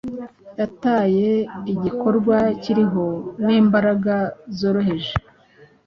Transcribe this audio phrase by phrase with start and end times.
[0.59, 3.07] yatayeigikorwa kiriho
[3.45, 4.15] nimbaraga
[4.57, 5.13] zoroheje